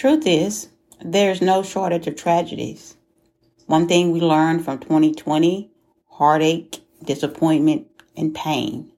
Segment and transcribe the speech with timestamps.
[0.00, 0.70] Truth is,
[1.04, 2.96] there's no shortage of tragedies.
[3.66, 5.70] One thing we learned from 2020
[6.06, 7.86] heartache, disappointment,
[8.16, 8.92] and pain.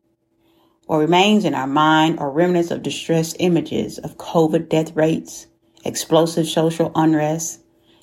[0.86, 5.48] What remains in our mind are remnants of distress images of COVID death rates,
[5.84, 7.58] explosive social unrest,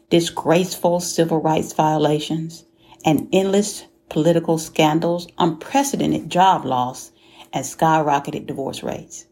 [0.09, 2.65] disgraceful civil rights violations,
[3.05, 7.11] and endless political scandals, unprecedented job loss,
[7.53, 9.25] and skyrocketed divorce rates.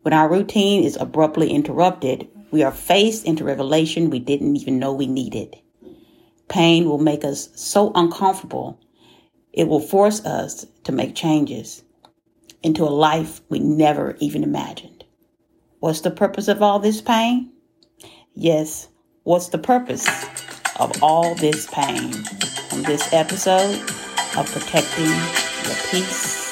[0.00, 4.92] When our routine is abruptly interrupted, we are faced into revelation we didn't even know
[4.92, 5.56] we needed.
[6.48, 8.78] Pain will make us so uncomfortable,
[9.52, 11.82] it will force us to make changes
[12.62, 15.02] into a life we never even imagined.
[15.80, 17.50] What's the purpose of all this pain?
[18.36, 18.86] Yes,
[19.24, 20.06] what's the purpose
[20.78, 22.14] of all this pain?
[22.70, 23.80] On this episode
[24.36, 26.43] of Protecting Your Peace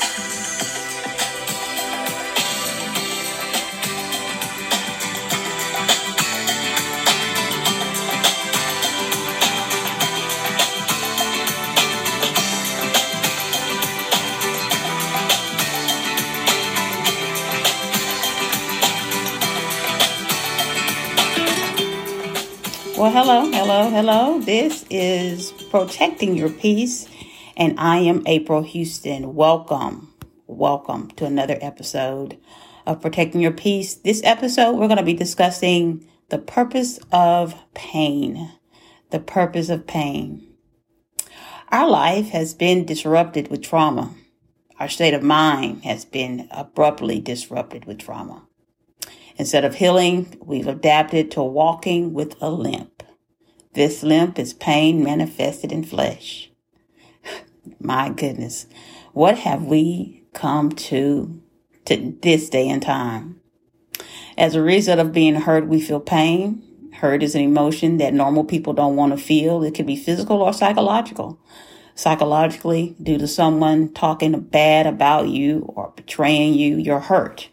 [23.02, 24.40] Well, hello, hello, hello.
[24.40, 27.08] This is Protecting Your Peace,
[27.56, 29.34] and I am April Houston.
[29.34, 30.14] Welcome,
[30.46, 32.38] welcome to another episode
[32.86, 33.94] of Protecting Your Peace.
[33.96, 38.52] This episode, we're going to be discussing the purpose of pain.
[39.10, 40.54] The purpose of pain.
[41.70, 44.14] Our life has been disrupted with trauma.
[44.78, 48.46] Our state of mind has been abruptly disrupted with trauma.
[49.36, 53.02] Instead of healing, we've adapted to walking with a limp.
[53.74, 56.50] This limp is pain manifested in flesh.
[57.80, 58.66] My goodness,
[59.12, 61.42] what have we come to
[61.86, 63.40] to this day and time?
[64.36, 66.62] As a result of being hurt, we feel pain.
[66.94, 69.62] Hurt is an emotion that normal people don't want to feel.
[69.62, 71.40] It could be physical or psychological.
[71.94, 77.48] Psychologically, due to someone talking bad about you or betraying you, you're hurt.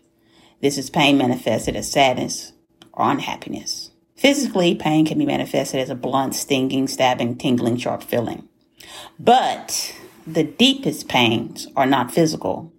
[0.62, 2.54] This is pain manifested as sadness
[2.94, 3.92] or unhappiness.
[4.16, 8.50] Physically, pain can be manifested as a blunt, stinging, stabbing, tingling, sharp feeling.
[9.18, 9.96] But
[10.28, 12.74] the deepest pains are not physical.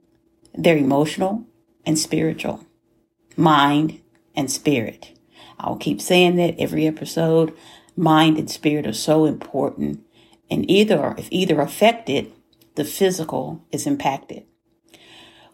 [0.54, 1.46] They're emotional
[1.86, 2.66] and spiritual.
[3.36, 4.00] Mind
[4.36, 5.18] and spirit.
[5.58, 7.56] I'll keep saying that every episode.
[7.97, 10.04] Mind and spirit are so important.
[10.50, 12.32] And either, if either affected,
[12.74, 14.44] the physical is impacted.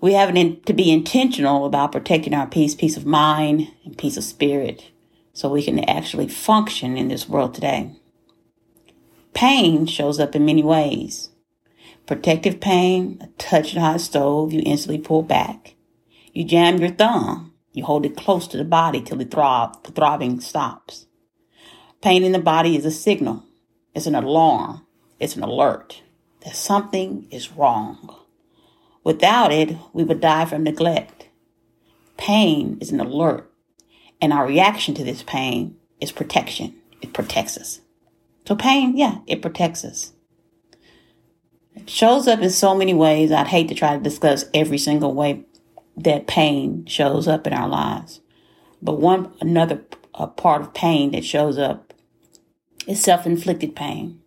[0.01, 4.25] We have to be intentional about protecting our peace, peace of mind, and peace of
[4.25, 4.91] spirit
[5.33, 7.93] so we can actually function in this world today.
[9.35, 11.31] Pain shows up in many ways.
[12.07, 15.75] Protective pain, a touch of hot stove, you instantly pull back.
[16.33, 19.93] You jam your thumb, you hold it close to the body till the, throb, the
[19.93, 21.07] throbbing stops.
[22.01, 23.45] Pain in the body is a signal.
[23.95, 24.87] It's an alarm.
[25.19, 26.03] It's an alert
[26.45, 28.26] that something is wrong.
[29.07, 31.29] Without it, we would die from neglect.
[32.17, 33.49] Pain is an alert,
[34.21, 36.75] and our reaction to this pain is protection.
[37.01, 37.83] It protects us.
[38.49, 40.13] So pain, yeah, it protects us.
[41.77, 43.31] It shows up in so many ways.
[43.31, 45.45] I'd hate to try to discuss every single way
[45.97, 48.21] that pain shows up in our lives.
[48.83, 49.85] But one another
[50.17, 51.95] uh, part of pain that shows up
[52.89, 54.21] is self-inflicted pain.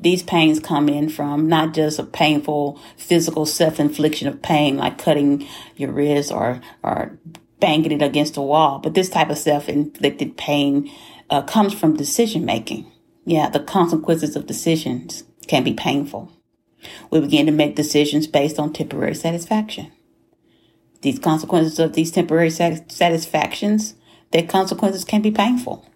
[0.00, 5.46] These pains come in from not just a painful physical self-infliction of pain, like cutting
[5.76, 7.18] your wrist or, or
[7.60, 10.90] banging it against a wall, but this type of self-inflicted pain
[11.30, 12.90] uh, comes from decision making.
[13.24, 16.30] Yeah, the consequences of decisions can be painful.
[17.10, 19.90] We begin to make decisions based on temporary satisfaction.
[21.00, 23.94] These consequences of these temporary satisfactions,
[24.30, 25.86] their consequences can be painful.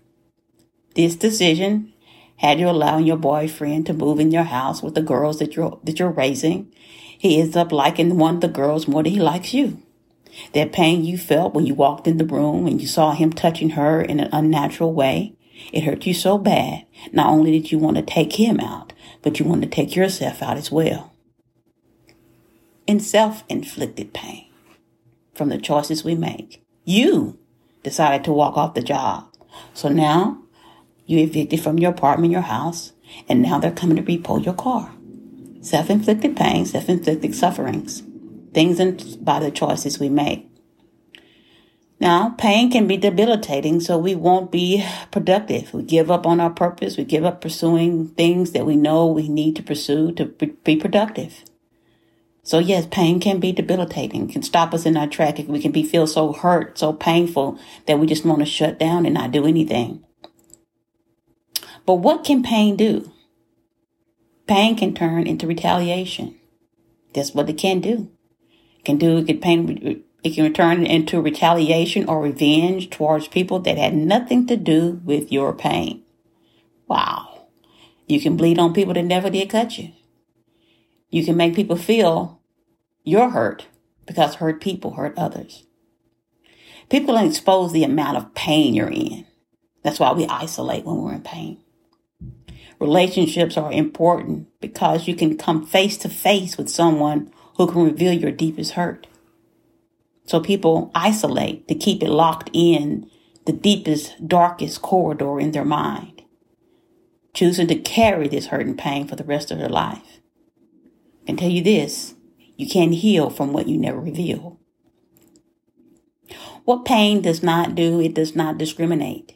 [0.95, 1.93] This decision
[2.39, 5.79] had you allowing your boyfriend to move in your house with the girls that you're,
[5.85, 6.73] that you're raising,
[7.19, 9.83] he ends up liking one of the girls more than he likes you.
[10.53, 13.71] That pain you felt when you walked in the room and you saw him touching
[13.71, 15.35] her in an unnatural way,
[15.73, 16.87] it hurt you so bad.
[17.13, 18.93] Not only did you want to take him out,
[19.23, 21.13] but you wanted to take yourself out as well.
[22.87, 24.47] In self-inflicted pain
[25.35, 27.39] from the choices we make, you
[27.83, 29.35] decided to walk off the job.
[29.75, 30.45] So now
[31.09, 32.93] you evicted from your apartment, your house,
[33.29, 34.93] and now they're coming to repo your car.
[35.63, 38.03] Self-inflicted pain, self-inflicted sufferings,
[38.53, 40.47] things and by the choices we make.
[41.99, 45.73] Now, pain can be debilitating, so we won't be productive.
[45.73, 46.99] We give up on our purpose.
[46.99, 51.43] We give up pursuing things that we know we need to pursue to be productive.
[52.43, 55.39] So yes, pain can be debilitating, can stop us in our track.
[55.49, 59.07] We can be feel so hurt, so painful that we just want to shut down
[59.07, 60.05] and not do anything.
[61.89, 63.11] But what can pain do?
[64.47, 66.39] Pain can turn into retaliation.
[67.15, 68.11] That's what it can do.
[68.79, 73.61] It can do it can pain it can turn into retaliation or revenge towards people
[73.61, 76.03] that had nothing to do with your pain.
[76.89, 77.47] Wow.
[78.07, 79.93] You can bleed on people that never did cut you.
[81.09, 82.43] You can make people feel
[83.03, 83.67] you're hurt
[84.05, 85.65] because hurt people hurt others.
[86.91, 89.25] People don't expose the amount of pain you're in.
[89.83, 91.63] That's why we isolate when we're in pain.
[92.81, 98.13] Relationships are important because you can come face to face with someone who can reveal
[98.13, 99.07] your deepest hurt.
[100.27, 103.11] So people isolate to keep it locked in
[103.47, 106.23] the deepest, darkest corridor in their mind,
[107.35, 110.21] choosing to carry this hurt and pain for the rest of their life.
[111.23, 112.15] I can tell you this
[112.57, 114.61] you can't heal from what you never reveal.
[116.65, 119.35] What pain does not do, it does not discriminate.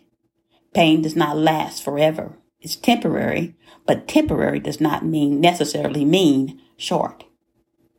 [0.75, 2.37] Pain does not last forever.
[2.63, 3.57] It's temporary,
[3.87, 7.25] but temporary does not mean necessarily mean short.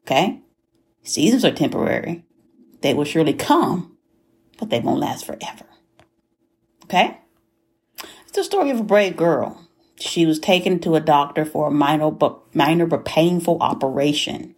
[0.06, 0.42] Okay?
[1.04, 2.24] Seasons are temporary.
[2.82, 3.98] They will surely come,
[4.58, 5.66] but they won't last forever.
[6.86, 7.20] Okay?
[8.24, 9.68] It's the story of a brave girl.
[10.00, 14.56] She was taken to a doctor for a minor but minor but painful operation.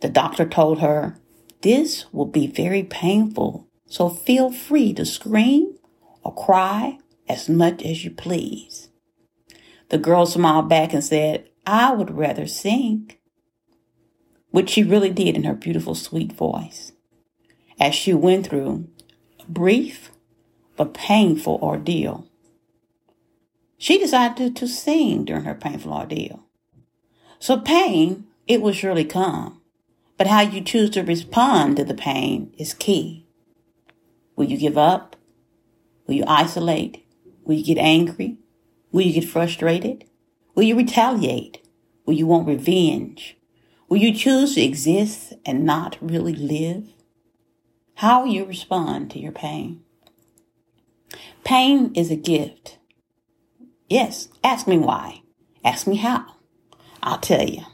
[0.00, 1.18] The doctor told her,
[1.62, 5.76] This will be very painful, so feel free to scream
[6.22, 6.98] or cry
[7.28, 8.85] as much as you please.
[9.88, 13.12] The girl smiled back and said, I would rather sing,
[14.50, 16.92] which she really did in her beautiful, sweet voice.
[17.78, 18.88] As she went through
[19.40, 20.10] a brief
[20.76, 22.26] but painful ordeal,
[23.78, 26.44] she decided to sing during her painful ordeal.
[27.38, 29.60] So pain, it will surely come,
[30.16, 33.26] but how you choose to respond to the pain is key.
[34.34, 35.16] Will you give up?
[36.06, 37.04] Will you isolate?
[37.44, 38.38] Will you get angry?
[38.96, 40.06] Will you get frustrated?
[40.54, 41.62] Will you retaliate?
[42.06, 43.36] Will you want revenge?
[43.90, 46.94] Will you choose to exist and not really live?
[47.96, 49.82] How will you respond to your pain?
[51.44, 52.78] Pain is a gift.
[53.90, 55.20] Yes, ask me why.
[55.62, 56.24] Ask me how.
[57.02, 57.66] I'll tell you.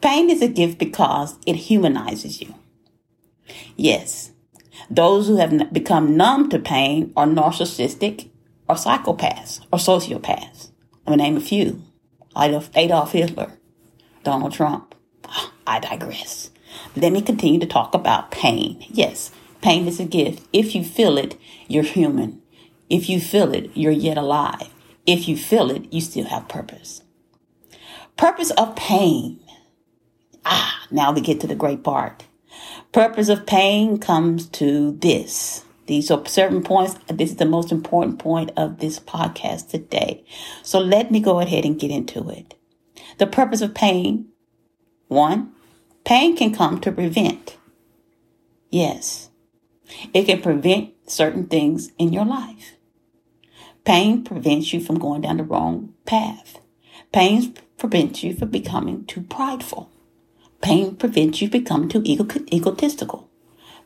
[0.00, 2.54] Pain is a gift because it humanizes you.
[3.74, 4.30] Yes,
[4.88, 8.28] those who have become numb to pain are narcissistic
[8.74, 10.70] psychopaths or sociopaths.
[11.06, 11.82] Going to name a few.
[12.36, 13.52] Adolf Hitler,
[14.24, 14.94] Donald Trump.
[15.66, 16.50] I digress.
[16.96, 18.84] Let me continue to talk about pain.
[18.88, 19.30] Yes,
[19.60, 20.46] pain is a gift.
[20.52, 21.36] If you feel it,
[21.68, 22.42] you're human.
[22.88, 24.68] If you feel it, you're yet alive.
[25.06, 27.02] If you feel it, you still have purpose.
[28.16, 29.40] Purpose of pain.
[30.44, 32.24] Ah, now we get to the great part.
[32.92, 35.64] Purpose of pain comes to this.
[35.86, 36.96] These are certain points.
[37.08, 40.24] This is the most important point of this podcast today.
[40.62, 42.54] So let me go ahead and get into it.
[43.18, 44.28] The purpose of pain.
[45.08, 45.52] One,
[46.04, 47.56] pain can come to prevent.
[48.70, 49.30] Yes,
[50.14, 52.76] it can prevent certain things in your life.
[53.84, 56.60] Pain prevents you from going down the wrong path.
[57.12, 59.90] Pain prevents you from becoming too prideful.
[60.62, 63.28] Pain prevents you from becoming too ego- egotistical.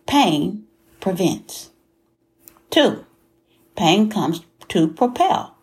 [0.06, 0.66] Pain
[1.00, 1.70] prevents.
[2.76, 3.06] Two,
[3.74, 5.56] pain comes to propel.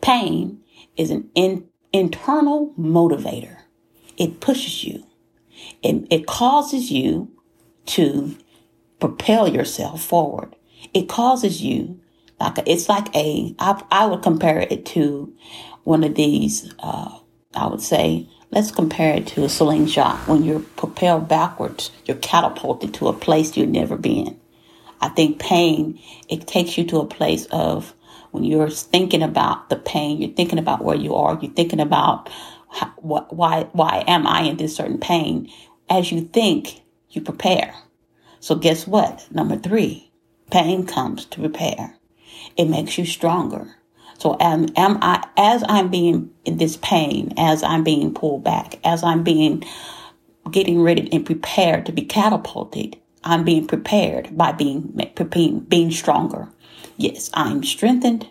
[0.00, 0.62] Pain
[0.96, 3.62] is an in, internal motivator.
[4.16, 5.04] It pushes you.
[5.82, 7.32] It, it causes you
[7.86, 8.36] to
[9.00, 10.54] propel yourself forward.
[10.94, 11.98] It causes you
[12.38, 15.34] like a, it's like a I, I would compare it to
[15.82, 16.72] one of these.
[16.78, 17.18] Uh,
[17.56, 20.28] I would say let's compare it to a slingshot.
[20.28, 24.38] When you're propelled backwards, you're catapulted to a place you've never been.
[25.00, 27.94] I think pain, it takes you to a place of
[28.30, 32.28] when you're thinking about the pain, you're thinking about where you are, you're thinking about
[32.70, 35.50] how, what, why, why am I in this certain pain?
[35.88, 37.74] As you think, you prepare.
[38.40, 39.26] So guess what?
[39.30, 40.10] Number three,
[40.50, 41.96] pain comes to prepare.
[42.56, 43.74] It makes you stronger.
[44.18, 48.78] So am, am I, as I'm being in this pain, as I'm being pulled back,
[48.84, 49.64] as I'm being,
[50.50, 54.92] getting ready and prepared to be catapulted, I'm being prepared by being,
[55.68, 56.48] being, stronger.
[56.96, 58.28] Yes, I'm strengthened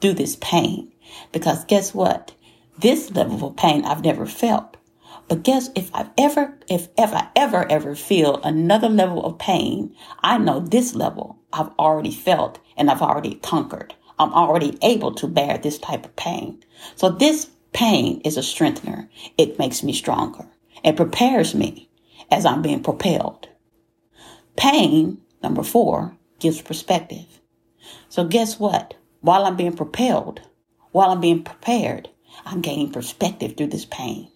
[0.00, 0.92] through this pain
[1.32, 2.32] because guess what?
[2.78, 4.76] This level of pain I've never felt.
[5.28, 9.94] But guess if I've ever, if, if I ever, ever feel another level of pain,
[10.22, 13.94] I know this level I've already felt and I've already conquered.
[14.18, 16.62] I'm already able to bear this type of pain.
[16.94, 19.10] So this pain is a strengthener.
[19.36, 20.46] It makes me stronger.
[20.84, 21.88] It prepares me
[22.30, 23.48] as I'm being propelled.
[24.56, 27.40] Pain, number four, gives perspective.
[28.08, 28.94] So guess what?
[29.20, 30.40] While I'm being propelled,
[30.92, 32.08] while I'm being prepared,
[32.44, 34.30] I'm gaining perspective through this pain.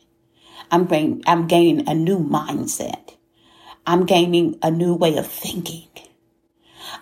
[0.70, 3.16] I'm, bring, I'm gaining a new mindset.
[3.86, 5.88] I'm gaining a new way of thinking.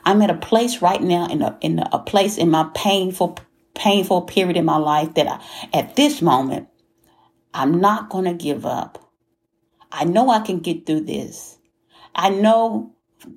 [0.05, 3.39] I'm at a place right now in a, in a place in my painful,
[3.75, 6.69] painful period in my life that I, at this moment,
[7.55, 9.13] I'm not going to give up.
[9.91, 11.59] I know I can get through this.
[12.15, 12.95] I know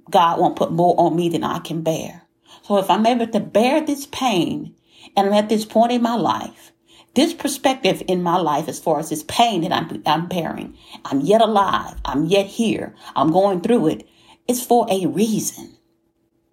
[0.09, 2.23] God won't put more on me than I can bear.
[2.63, 4.75] So if I'm able to bear this pain
[5.15, 6.71] and I'm at this point in my life,
[7.13, 11.21] this perspective in my life as far as this pain that I'm, I'm bearing, I'm
[11.21, 14.07] yet alive, I'm yet here, I'm going through it,
[14.47, 15.77] it's for a reason.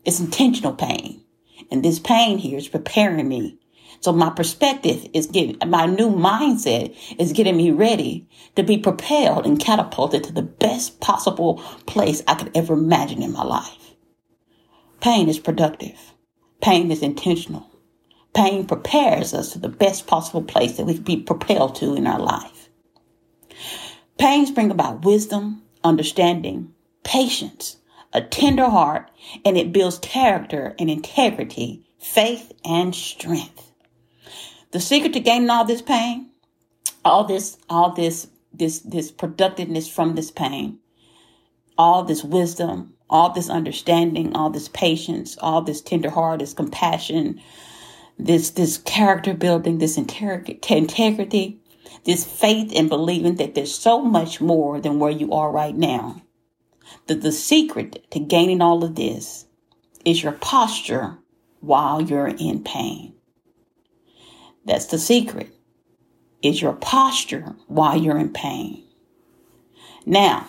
[0.05, 1.23] It's intentional pain.
[1.71, 3.59] And this pain here is preparing me.
[4.01, 9.47] So my perspective is getting, my new mindset is getting me ready to be propelled
[9.47, 13.95] and catapulted to the best possible place I could ever imagine in my life.
[15.01, 16.15] Pain is productive.
[16.61, 17.71] Pain is intentional.
[18.35, 22.07] Pain prepares us to the best possible place that we can be propelled to in
[22.07, 22.69] our life.
[24.19, 26.73] Pains bring about wisdom, understanding,
[27.05, 27.77] patience,
[28.13, 29.11] a tender heart,
[29.45, 33.68] and it builds character and integrity, faith and strength.
[34.73, 36.31] The secret to gaining all this pain,
[37.05, 40.79] all this, all this, this, this productiveness from this pain,
[41.79, 47.41] all this wisdom, all this understanding, all this patience, all this tender heart, this compassion,
[48.19, 51.59] this, this character building, this integrity,
[52.05, 56.17] this faith and believing that there's so much more than where you are right now
[57.09, 59.47] the, the secret to gaining all of this
[60.05, 61.19] is your posture
[61.61, 63.15] while you're in pain.
[64.69, 65.49] That's the secret.
[66.43, 68.85] Is your posture while you're in pain.
[70.05, 70.47] Now,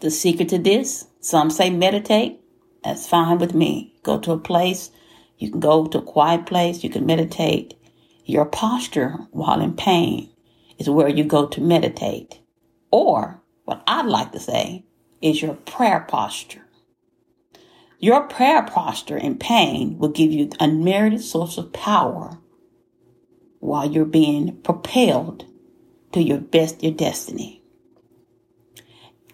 [0.00, 2.40] the secret to this, some say meditate.
[2.84, 3.92] That's fine with me.
[4.04, 4.92] Go to a place.
[5.36, 6.84] You can go to a quiet place.
[6.84, 7.74] You can meditate.
[8.24, 10.30] Your posture while in pain
[10.78, 12.38] is where you go to meditate.
[12.92, 14.84] Or what I'd like to say,
[15.20, 16.66] is your prayer posture.
[17.98, 22.38] Your prayer posture in pain will give you unmerited source of power
[23.66, 25.44] while you're being propelled
[26.12, 27.62] to your best, your destiny.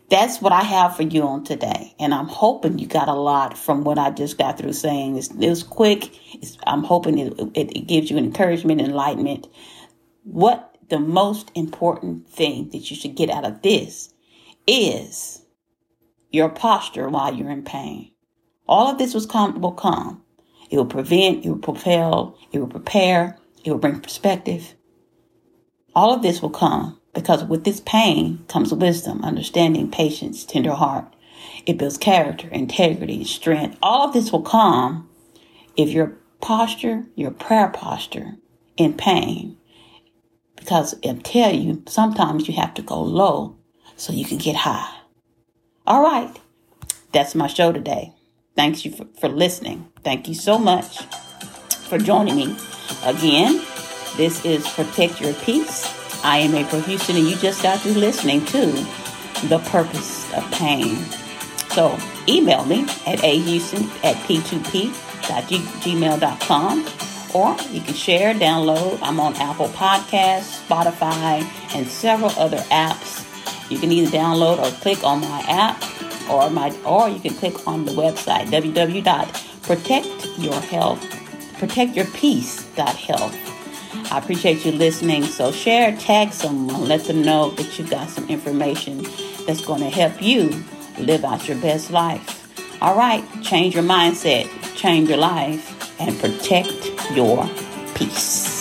[0.09, 1.95] That's what I have for you on today.
[1.99, 5.17] And I'm hoping you got a lot from what I just got through saying.
[5.17, 6.11] It's, it was quick.
[6.35, 9.49] It's, I'm hoping it, it, it gives you encouragement, enlightenment.
[10.25, 14.12] What the most important thing that you should get out of this
[14.67, 15.43] is
[16.31, 18.12] your posture while you're in pain.
[18.67, 20.23] All of this was come, will come.
[20.71, 24.75] It will prevent, it will propel, it will prepare, it will bring perspective.
[25.95, 31.14] All of this will come because with this pain comes wisdom, understanding, patience, tender heart.
[31.66, 33.78] It builds character, integrity, strength.
[33.83, 35.09] All of this will come
[35.76, 38.37] if your posture, your prayer posture
[38.76, 39.57] in pain.
[40.57, 43.57] Because I tell you, sometimes you have to go low
[43.97, 44.97] so you can get high.
[45.87, 46.35] All right.
[47.12, 48.12] That's my show today.
[48.57, 49.88] Thanks you for, for listening.
[50.02, 50.99] Thank you so much
[51.83, 52.57] for joining me.
[53.05, 53.61] Again,
[54.17, 55.87] this is Protect Your Peace.
[56.25, 58.67] I am April Houston, and you just got through listening to
[59.49, 60.97] The Purpose of Pain.
[61.71, 61.99] So
[62.29, 66.87] email me at ahouston at p2p.gmail.com
[67.35, 68.99] or you can share, download.
[69.03, 71.43] I'm on Apple Podcasts, Spotify,
[71.75, 73.23] and several other apps
[73.73, 75.83] you can either download or click on my app
[76.29, 78.51] or my or you can click on the website
[81.62, 84.12] www.protectyourhealth protectyourpeace.health.
[84.12, 85.25] I appreciate you listening.
[85.25, 89.07] So share, tag someone, let them know that you got some information
[89.47, 90.64] that's going to help you
[90.99, 92.38] live out your best life.
[92.83, 96.73] All right, change your mindset, change your life, and protect
[97.12, 97.49] your
[97.95, 98.52] peace.